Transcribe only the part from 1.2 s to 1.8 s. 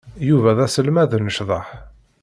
ccḍeḥ.